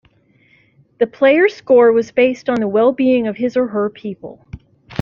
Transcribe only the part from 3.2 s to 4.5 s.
of his or her people.